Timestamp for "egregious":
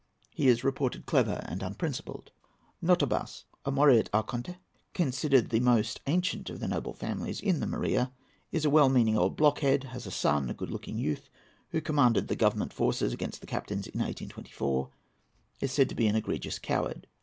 16.15-16.57